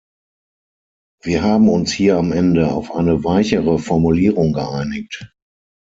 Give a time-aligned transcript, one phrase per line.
[1.21, 5.31] Wir haben uns hier am Ende auf eine weichere Formulierung geeinigt.